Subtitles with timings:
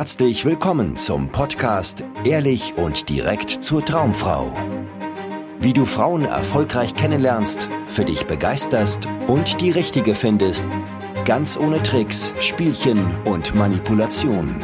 [0.00, 4.50] herzlich willkommen zum Podcast Ehrlich und direkt zur Traumfrau.
[5.60, 10.64] Wie du Frauen erfolgreich kennenlernst, für dich begeisterst und die richtige findest,
[11.26, 14.62] ganz ohne Tricks, Spielchen und Manipulation.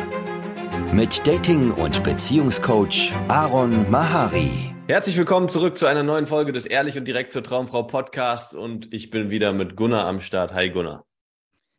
[0.90, 4.74] Mit Dating- und Beziehungscoach Aaron Mahari.
[4.88, 8.90] Herzlich willkommen zurück zu einer neuen Folge des Ehrlich und direkt zur Traumfrau Podcasts und
[8.94, 10.54] ich bin wieder mit Gunnar am Start.
[10.54, 11.04] Hi Gunnar.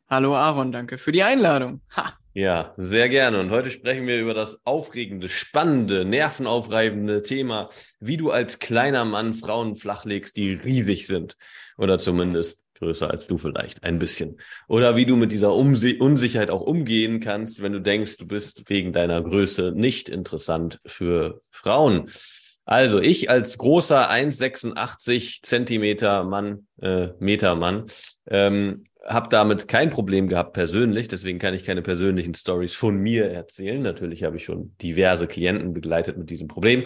[0.08, 1.82] Hallo Aaron, danke für die Einladung.
[1.96, 2.14] Ha.
[2.38, 3.40] Ja, sehr gerne.
[3.40, 7.70] Und heute sprechen wir über das aufregende, spannende, nervenaufreibende Thema,
[8.00, 11.36] wie du als kleiner Mann Frauen flachlegst, die riesig sind.
[11.80, 14.38] Oder zumindest größer als du vielleicht, ein bisschen.
[14.68, 18.70] Oder wie du mit dieser Umsi Unsicherheit auch umgehen kannst, wenn du denkst, du bist
[18.70, 22.06] wegen deiner Größe nicht interessant für Frauen.
[22.66, 27.86] Also ich als großer 1,86 Zentimeter Mann, äh, Meter Mann,
[28.30, 33.30] ähm, habe damit kein Problem gehabt persönlich, deswegen kann ich keine persönlichen Stories von mir
[33.30, 33.82] erzählen.
[33.82, 36.86] Natürlich habe ich schon diverse Klienten begleitet mit diesem Problem.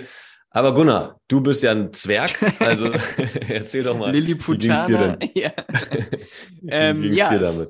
[0.50, 2.92] Aber Gunnar, du bist ja ein Zwerg, also
[3.48, 4.14] erzähl doch mal.
[4.14, 4.26] Wie
[4.58, 5.54] ging's dir, Ja.
[6.62, 7.70] wie ähm, ging's ja, dir damit?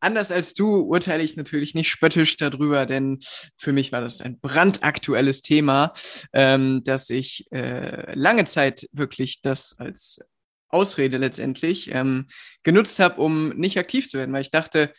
[0.00, 3.18] anders als du urteile ich natürlich nicht spöttisch darüber, denn
[3.56, 5.92] für mich war das ein brandaktuelles Thema,
[6.32, 10.20] ähm, dass ich äh, lange Zeit wirklich das als
[10.68, 12.26] Ausrede letztendlich ähm,
[12.62, 14.92] genutzt habe, um nicht aktiv zu werden, weil ich dachte,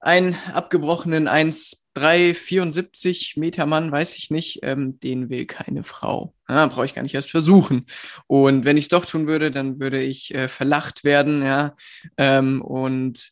[0.00, 6.34] ein abgebrochenen 1,374 Meter Mann, weiß ich nicht, ähm, den will keine Frau.
[6.48, 7.86] Ja, Brauche ich gar nicht erst versuchen.
[8.26, 11.76] Und wenn ich es doch tun würde, dann würde ich äh, verlacht werden, ja.
[12.16, 13.30] Ähm, und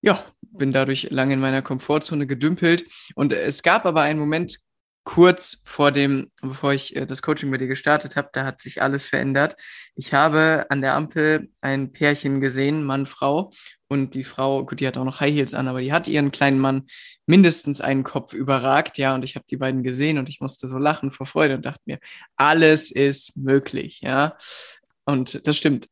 [0.00, 2.84] ja, bin dadurch lange in meiner Komfortzone gedümpelt.
[3.14, 4.58] Und es gab aber einen Moment
[5.04, 8.82] kurz vor dem, bevor ich äh, das Coaching bei dir gestartet habe, da hat sich
[8.82, 9.56] alles verändert.
[9.94, 13.52] Ich habe an der Ampel ein Pärchen gesehen, Mann, Frau.
[13.88, 16.32] Und die Frau, gut, die hat auch noch High Heels an, aber die hat ihren
[16.32, 16.86] kleinen Mann
[17.26, 19.14] mindestens einen Kopf überragt, ja.
[19.14, 21.82] Und ich habe die beiden gesehen und ich musste so lachen vor Freude und dachte
[21.84, 21.98] mir,
[22.36, 24.36] alles ist möglich, ja.
[25.04, 25.88] Und das stimmt.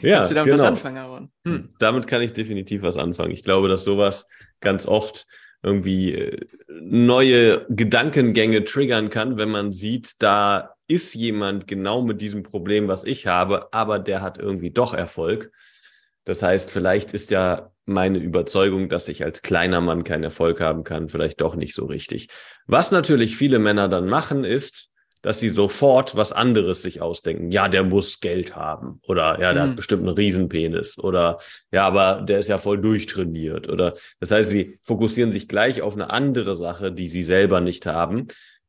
[0.00, 0.72] Ja, Kannst du damit was genau.
[0.72, 1.32] anfangen, Aaron?
[1.46, 1.74] Hm.
[1.78, 3.30] Damit kann ich definitiv was anfangen.
[3.30, 4.26] Ich glaube, dass sowas
[4.60, 5.26] ganz oft
[5.62, 12.42] irgendwie äh, neue Gedankengänge triggern kann, wenn man sieht, da ist jemand genau mit diesem
[12.42, 15.52] Problem, was ich habe, aber der hat irgendwie doch Erfolg.
[16.24, 20.84] Das heißt, vielleicht ist ja meine Überzeugung, dass ich als kleiner Mann keinen Erfolg haben
[20.84, 22.28] kann, vielleicht doch nicht so richtig.
[22.66, 24.91] Was natürlich viele Männer dann machen, ist,
[25.22, 27.50] dass sie sofort was anderes sich ausdenken.
[27.52, 29.00] Ja, der muss Geld haben.
[29.06, 29.70] Oder ja, der Mhm.
[29.70, 30.98] hat bestimmt einen Riesenpenis.
[30.98, 31.38] Oder
[31.70, 33.68] ja, aber der ist ja voll durchtrainiert.
[33.68, 37.86] Oder das heißt, sie fokussieren sich gleich auf eine andere Sache, die sie selber nicht
[37.86, 38.26] haben,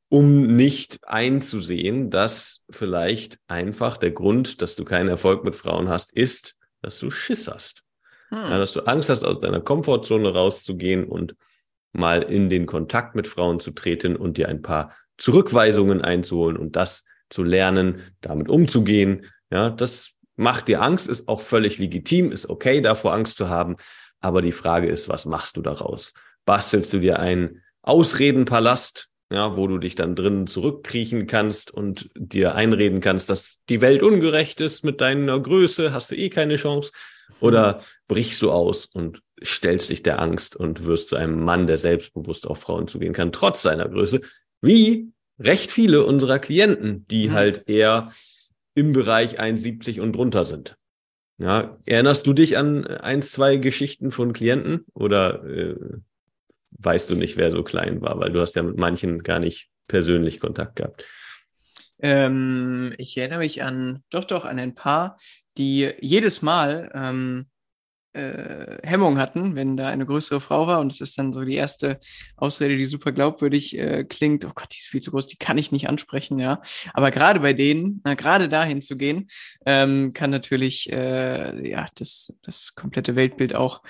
[0.10, 6.14] um nicht einzusehen, dass vielleicht einfach der Grund, dass du keinen Erfolg mit Frauen hast,
[6.16, 7.82] ist, dass du Schiss hast.
[8.32, 8.60] Ja, Hm.
[8.60, 11.36] dass du Angst hast, aus deiner Komfortzone rauszugehen und
[11.94, 16.76] mal in den Kontakt mit Frauen zu treten und dir ein paar Zurückweisungen einzuholen und
[16.76, 19.26] das zu lernen, damit umzugehen.
[19.52, 23.76] Ja, das macht dir Angst, ist auch völlig legitim, ist okay, davor Angst zu haben.
[24.20, 26.14] Aber die Frage ist, was machst du daraus?
[26.46, 32.56] Bastelst du dir einen Ausredenpalast, ja, wo du dich dann drinnen zurückkriechen kannst und dir
[32.56, 36.92] einreden kannst, dass die Welt ungerecht ist mit deiner Größe, hast du eh keine Chance?
[37.40, 41.78] Oder brichst du aus und stellst dich der Angst und wirst zu einem Mann, der
[41.78, 44.22] selbstbewusst auf Frauen zugehen kann, trotz seiner Größe,
[44.64, 47.34] wie recht viele unserer Klienten, die Mhm.
[47.34, 48.12] halt eher
[48.76, 50.78] im Bereich 1,70 und drunter sind.
[51.38, 55.76] Ja, erinnerst du dich an eins, zwei Geschichten von Klienten oder äh,
[56.80, 59.70] weißt du nicht, wer so klein war, weil du hast ja mit manchen gar nicht
[59.88, 61.06] persönlich Kontakt gehabt.
[62.00, 65.18] Ähm, ich erinnere mich an, doch, doch, an ein paar,
[65.58, 67.48] die jedes Mal ähm,
[68.14, 70.80] äh, Hemmung hatten, wenn da eine größere Frau war.
[70.80, 72.00] Und es ist dann so die erste
[72.38, 74.46] Ausrede, die super glaubwürdig äh, klingt.
[74.46, 76.62] Oh Gott, die ist viel zu groß, die kann ich nicht ansprechen, ja.
[76.94, 79.28] Aber gerade bei denen, na, gerade dahin zu gehen,
[79.66, 83.82] ähm, kann natürlich äh, ja das, das komplette Weltbild auch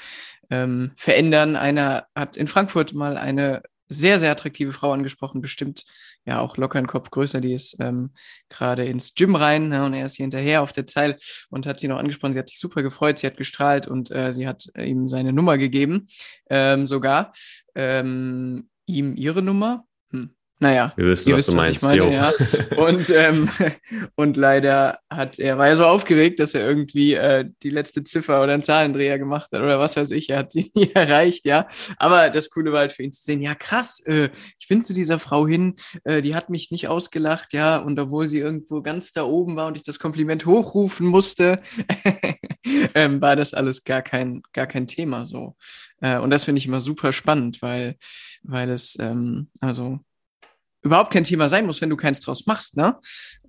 [0.49, 1.55] ähm, verändern.
[1.55, 3.63] Einer hat in Frankfurt mal eine
[3.93, 5.83] sehr, sehr attraktive Frau angesprochen, bestimmt
[6.25, 8.11] ja auch locker einen Kopf größer, die ist ähm,
[8.49, 11.17] gerade ins Gym rein ne, und er ist hier hinterher auf der Zeil
[11.49, 12.33] und hat sie noch angesprochen.
[12.33, 15.33] Sie hat sich super gefreut, sie hat gestrahlt und äh, sie hat äh, ihm seine
[15.33, 16.07] Nummer gegeben,
[16.49, 17.33] ähm, sogar
[17.75, 19.85] ähm, ihm ihre Nummer.
[20.63, 22.09] Naja, Wir wissen, was wisst, du was meinst, meine, jo.
[22.09, 22.31] ja.
[22.77, 23.49] Und, ähm,
[24.15, 28.41] und leider hat er, war er so aufgeregt, dass er irgendwie äh, die letzte Ziffer
[28.41, 30.29] oder einen Zahlendreher gemacht hat oder was weiß ich.
[30.29, 31.67] Er hat sie nie erreicht, ja.
[31.97, 34.93] Aber das Coole war halt für ihn zu sehen, ja krass, äh, ich bin zu
[34.93, 35.75] dieser Frau hin,
[36.05, 37.79] äh, die hat mich nicht ausgelacht, ja.
[37.79, 41.61] Und obwohl sie irgendwo ganz da oben war und ich das Kompliment hochrufen musste,
[42.95, 45.57] ähm, war das alles gar kein, gar kein Thema so.
[45.99, 47.97] Äh, und das finde ich immer super spannend, weil,
[48.43, 49.99] weil es, ähm, also
[50.83, 52.99] überhaupt kein Thema sein muss, wenn du keins draus machst, ne?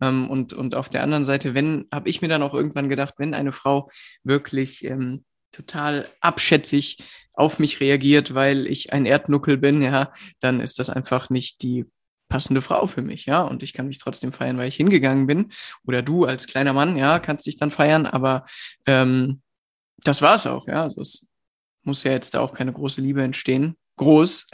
[0.00, 3.14] Ähm, und, und auf der anderen Seite, wenn, habe ich mir dann auch irgendwann gedacht,
[3.18, 3.90] wenn eine Frau
[4.22, 6.98] wirklich ähm, total abschätzig
[7.34, 11.84] auf mich reagiert, weil ich ein Erdnuckel bin, ja, dann ist das einfach nicht die
[12.28, 15.50] passende Frau für mich, ja, und ich kann mich trotzdem feiern, weil ich hingegangen bin.
[15.86, 18.44] Oder du als kleiner Mann, ja, kannst dich dann feiern, aber
[18.86, 19.42] ähm,
[20.02, 20.82] das war's auch, ja.
[20.82, 21.26] Also es
[21.82, 23.76] muss ja jetzt da auch keine große Liebe entstehen.
[23.96, 24.46] Groß.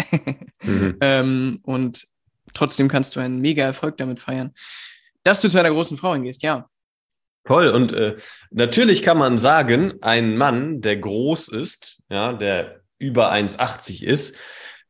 [0.62, 0.97] Mhm.
[1.00, 2.06] ähm, und
[2.55, 4.52] trotzdem kannst du einen mega Erfolg damit feiern.
[5.23, 6.69] Dass du zu einer großen Frau hingehst, ja.
[7.44, 7.69] Toll.
[7.69, 8.17] Und äh,
[8.50, 14.37] natürlich kann man sagen, ein Mann, der groß ist, ja, der über 1,80 ist,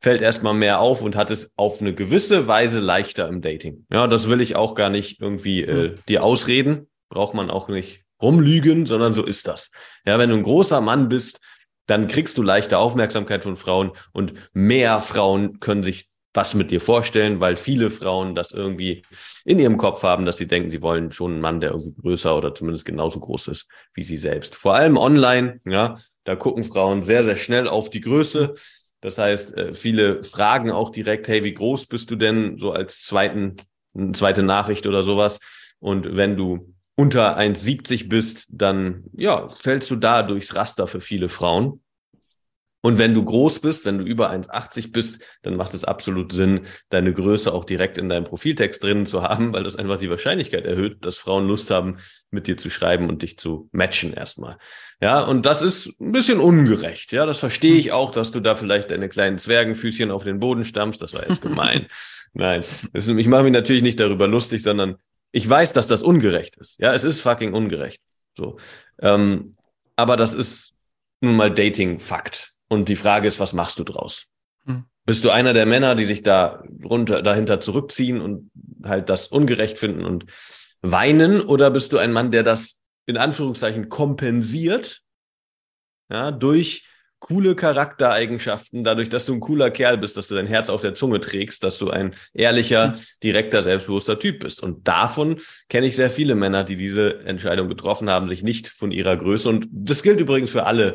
[0.01, 3.87] fällt erstmal mehr auf und hat es auf eine gewisse Weise leichter im Dating.
[3.91, 6.89] Ja, das will ich auch gar nicht irgendwie äh, dir ausreden.
[7.09, 9.71] Braucht man auch nicht rumlügen, sondern so ist das.
[10.05, 11.41] Ja, wenn du ein großer Mann bist,
[11.87, 16.81] dann kriegst du leichter Aufmerksamkeit von Frauen und mehr Frauen können sich was mit dir
[16.81, 19.03] vorstellen, weil viele Frauen das irgendwie
[19.45, 22.37] in ihrem Kopf haben, dass sie denken, sie wollen schon einen Mann, der irgendwie größer
[22.37, 24.55] oder zumindest genauso groß ist wie sie selbst.
[24.55, 28.55] Vor allem online, ja, da gucken Frauen sehr, sehr schnell auf die Größe.
[29.01, 33.03] Das heißt, äh, viele fragen auch direkt, hey, wie groß bist du denn so als
[33.03, 33.57] zweiten,
[34.13, 35.41] zweite Nachricht oder sowas?
[35.81, 41.29] Und wenn du unter 1,70 bist, dann ja, fällst du da durchs Raster für viele
[41.29, 41.83] Frauen.
[42.83, 46.63] Und wenn du groß bist, wenn du über 1,80 bist, dann macht es absolut Sinn,
[46.89, 50.65] deine Größe auch direkt in deinem Profiltext drinnen zu haben, weil das einfach die Wahrscheinlichkeit
[50.65, 51.97] erhöht, dass Frauen Lust haben,
[52.31, 54.57] mit dir zu schreiben und dich zu matchen erstmal.
[55.01, 57.13] Ja, und das ist ein bisschen ungerecht.
[57.13, 60.65] Ja, das verstehe ich auch, dass du da vielleicht deine kleinen Zwergenfüßchen auf den Boden
[60.65, 61.03] stammst.
[61.03, 61.87] Das war jetzt gemein.
[62.33, 64.97] Nein, ist, ich mache mich natürlich nicht darüber lustig, sondern
[65.33, 66.79] ich weiß, dass das ungerecht ist.
[66.81, 68.01] Ja, es ist fucking ungerecht.
[68.37, 68.59] So,
[69.01, 69.57] ähm,
[69.97, 70.75] aber das ist
[71.21, 72.55] nun mal Dating-Fakt.
[72.73, 74.27] Und die Frage ist, was machst du draus?
[74.65, 74.85] Hm.
[75.05, 78.51] Bist du einer der Männer, die sich da runter, dahinter zurückziehen und
[78.85, 80.27] halt das ungerecht finden und
[80.81, 81.41] weinen?
[81.41, 85.03] Oder bist du ein Mann, der das in Anführungszeichen kompensiert?
[86.11, 86.87] Ja, durch
[87.19, 90.95] coole Charaktereigenschaften, dadurch, dass du ein cooler Kerl bist, dass du dein Herz auf der
[90.95, 94.63] Zunge trägst, dass du ein ehrlicher, direkter, selbstbewusster Typ bist.
[94.63, 98.93] Und davon kenne ich sehr viele Männer, die diese Entscheidung getroffen haben, sich nicht von
[98.93, 99.49] ihrer Größe.
[99.49, 100.95] Und das gilt übrigens für alle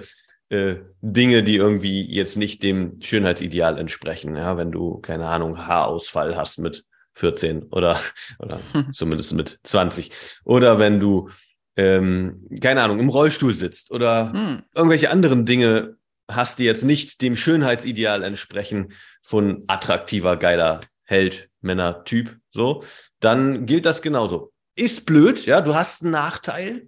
[0.50, 4.36] äh, Dinge, die irgendwie jetzt nicht dem Schönheitsideal entsprechen.
[4.36, 8.00] Ja, wenn du, keine Ahnung, Haarausfall hast mit 14 oder,
[8.40, 8.60] oder
[8.92, 10.12] zumindest mit 20.
[10.44, 11.30] Oder wenn du,
[11.76, 14.64] ähm, keine Ahnung, im Rollstuhl sitzt oder Hm.
[14.76, 15.98] irgendwelche anderen Dinge
[16.30, 22.84] hast, die jetzt nicht dem Schönheitsideal entsprechen von attraktiver, geiler Held, Männer, Typ, so,
[23.20, 24.52] dann gilt das genauso.
[24.76, 26.88] Ist blöd, ja, du hast einen Nachteil,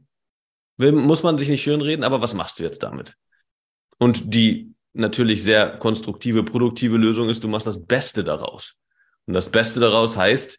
[0.77, 3.15] will, muss man sich nicht schönreden, aber was machst du jetzt damit?
[3.99, 8.75] Und die natürlich sehr konstruktive, produktive Lösung ist, du machst das Beste daraus.
[9.25, 10.57] Und das Beste daraus heißt,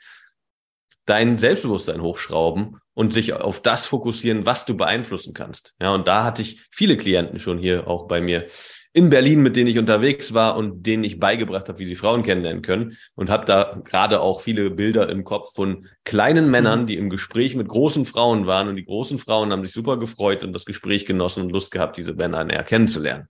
[1.06, 5.75] dein Selbstbewusstsein hochschrauben und sich auf das fokussieren, was du beeinflussen kannst.
[5.81, 8.46] Ja, und da hatte ich viele Klienten schon hier auch bei mir
[8.93, 12.23] in Berlin, mit denen ich unterwegs war und denen ich beigebracht habe, wie sie Frauen
[12.23, 16.96] kennenlernen können und habe da gerade auch viele Bilder im Kopf von kleinen Männern, die
[16.96, 20.52] im Gespräch mit großen Frauen waren und die großen Frauen haben sich super gefreut und
[20.52, 23.29] das Gespräch genossen und Lust gehabt, diese Männer näher kennenzulernen.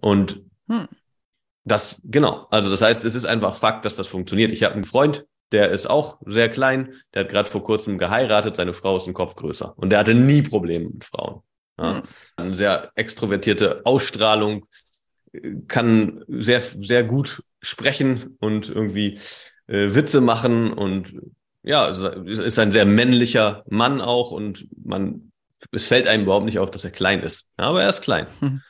[0.00, 0.88] Und Hm.
[1.64, 4.52] das, genau, also das heißt, es ist einfach Fakt, dass das funktioniert.
[4.52, 8.56] Ich habe einen Freund, der ist auch sehr klein, der hat gerade vor kurzem geheiratet,
[8.56, 11.42] seine Frau ist ein Kopf größer und der hatte nie Probleme mit Frauen.
[11.78, 12.02] Ja.
[12.36, 14.66] Eine sehr extrovertierte Ausstrahlung,
[15.68, 19.18] kann sehr, sehr gut sprechen und irgendwie
[19.66, 21.14] äh, Witze machen und
[21.62, 25.32] ja, ist ein sehr männlicher Mann auch und man,
[25.70, 27.48] es fällt einem überhaupt nicht auf, dass er klein ist.
[27.56, 28.26] Aber er ist klein.
[28.40, 28.60] Hm.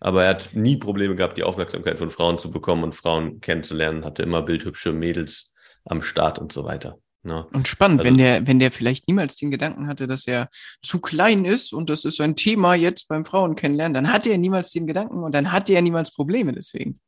[0.00, 4.04] Aber er hat nie Probleme gehabt, die Aufmerksamkeit von Frauen zu bekommen und Frauen kennenzulernen,
[4.04, 5.52] hatte immer bildhübsche Mädels
[5.84, 6.98] am Start und so weiter.
[7.22, 7.46] Ja.
[7.52, 10.48] Und spannend, Also- wenn der, wenn der vielleicht niemals den Gedanken hatte, dass er
[10.82, 14.38] zu klein ist und das ist ein Thema jetzt beim Frauen kennenlernen, dann hatte er
[14.38, 16.98] niemals den Gedanken und dann hatte er niemals Probleme deswegen.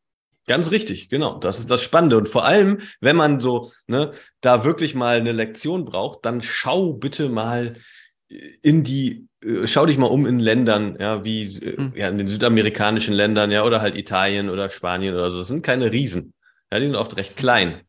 [0.47, 1.39] Ganz richtig, genau.
[1.39, 2.17] Das ist das Spannende.
[2.19, 6.93] Und vor allem, wenn man so, ne, da wirklich mal eine Lektion braucht, dann schau
[6.93, 7.75] bitte mal
[8.63, 11.93] in die, äh, schau dich mal um in Ländern, ja, wie, äh, Hm.
[11.95, 15.39] ja, in den südamerikanischen Ländern, ja, oder halt Italien oder Spanien oder so.
[15.39, 16.33] Das sind keine Riesen.
[16.73, 17.81] Ja, die sind oft recht klein.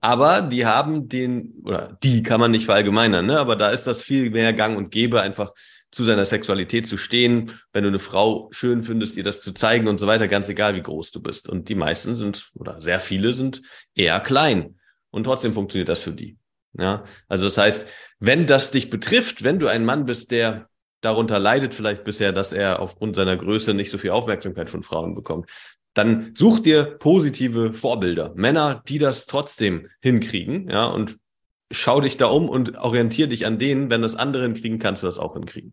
[0.00, 3.38] Aber die haben den, oder die kann man nicht verallgemeinern, ne?
[3.38, 5.52] aber da ist das viel mehr Gang und Gäbe, einfach
[5.90, 9.88] zu seiner Sexualität zu stehen, wenn du eine Frau schön findest, ihr das zu zeigen
[9.88, 11.48] und so weiter, ganz egal, wie groß du bist.
[11.48, 13.62] Und die meisten sind, oder sehr viele sind
[13.94, 14.78] eher klein.
[15.10, 16.36] Und trotzdem funktioniert das für die.
[16.78, 17.88] Ja, also das heißt,
[18.18, 20.68] wenn das dich betrifft, wenn du ein Mann bist, der
[21.00, 25.14] darunter leidet vielleicht bisher, dass er aufgrund seiner Größe nicht so viel Aufmerksamkeit von Frauen
[25.14, 25.48] bekommt,
[25.96, 31.18] dann such dir positive Vorbilder, Männer, die das trotzdem hinkriegen, ja, und
[31.70, 33.88] schau dich da um und orientier dich an denen.
[33.90, 35.72] Wenn das andere hinkriegen, kannst du das auch hinkriegen.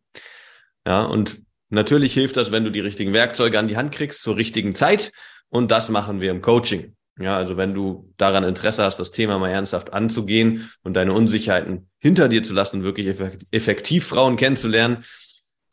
[0.88, 4.38] Ja, und natürlich hilft das, wenn du die richtigen Werkzeuge an die Hand kriegst zur
[4.38, 5.12] richtigen Zeit.
[5.50, 6.96] Und das machen wir im Coaching.
[7.20, 11.90] Ja, also wenn du daran Interesse hast, das Thema mal ernsthaft anzugehen und deine Unsicherheiten
[12.00, 13.08] hinter dir zu lassen, wirklich
[13.52, 15.04] effektiv Frauen kennenzulernen,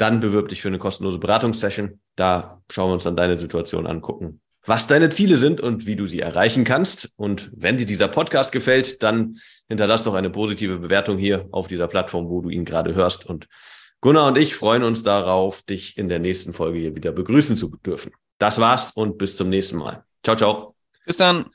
[0.00, 2.00] dann bewirb dich für eine kostenlose Beratungssession.
[2.16, 6.07] Da schauen wir uns dann deine Situation angucken, was deine Ziele sind und wie du
[6.07, 7.12] sie erreichen kannst.
[7.16, 9.37] Und wenn dir dieser Podcast gefällt, dann
[9.69, 13.26] hinterlass doch eine positive Bewertung hier auf dieser Plattform, wo du ihn gerade hörst.
[13.26, 13.47] Und
[14.00, 17.76] Gunnar und ich freuen uns darauf, dich in der nächsten Folge hier wieder begrüßen zu
[17.85, 18.12] dürfen.
[18.38, 20.04] Das war's und bis zum nächsten Mal.
[20.25, 20.75] Ciao, ciao.
[21.04, 21.47] Bis dann.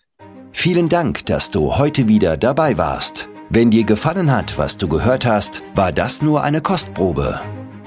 [0.51, 3.27] Vielen Dank, dass du heute wieder dabei warst.
[3.49, 7.41] Wenn dir gefallen hat, was du gehört hast, war das nur eine Kostprobe.